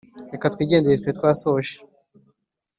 [0.33, 1.71] reka twigendere twari twasoje